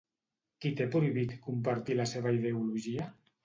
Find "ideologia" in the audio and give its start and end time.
2.41-3.11